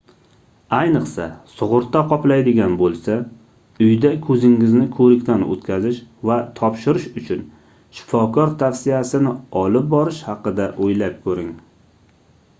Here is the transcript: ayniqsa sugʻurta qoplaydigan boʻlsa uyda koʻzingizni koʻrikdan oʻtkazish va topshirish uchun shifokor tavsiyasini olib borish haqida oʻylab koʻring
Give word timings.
ayniqsa 0.75 1.25
sugʻurta 1.57 1.99
qoplaydigan 2.13 2.71
boʻlsa 2.79 3.17
uyda 3.87 4.13
koʻzingizni 4.29 4.85
koʻrikdan 4.95 5.45
oʻtkazish 5.55 5.99
va 6.29 6.37
topshirish 6.61 7.05
uchun 7.21 7.43
shifokor 7.99 8.55
tavsiyasini 8.63 9.35
olib 9.65 9.93
borish 9.93 10.23
haqida 10.31 10.65
oʻylab 10.87 11.21
koʻring 11.29 11.53